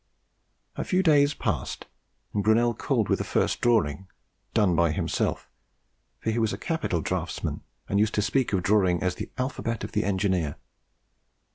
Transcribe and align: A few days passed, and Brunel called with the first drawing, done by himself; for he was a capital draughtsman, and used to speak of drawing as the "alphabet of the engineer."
A 0.77 0.83
few 0.83 1.03
days 1.03 1.35
passed, 1.35 1.85
and 2.33 2.43
Brunel 2.43 2.73
called 2.73 3.07
with 3.07 3.19
the 3.19 3.23
first 3.23 3.61
drawing, 3.61 4.07
done 4.55 4.75
by 4.75 4.91
himself; 4.93 5.47
for 6.21 6.31
he 6.31 6.39
was 6.39 6.51
a 6.51 6.57
capital 6.57 7.01
draughtsman, 7.01 7.61
and 7.87 7.99
used 7.99 8.15
to 8.15 8.23
speak 8.23 8.51
of 8.51 8.63
drawing 8.63 9.03
as 9.03 9.13
the 9.13 9.29
"alphabet 9.37 9.83
of 9.83 9.91
the 9.91 10.03
engineer." 10.03 10.55